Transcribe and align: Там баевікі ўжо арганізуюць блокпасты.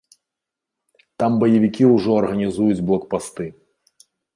Там 1.21 1.31
баевікі 1.45 1.83
ўжо 1.95 2.19
арганізуюць 2.25 2.83
блокпасты. 2.93 3.45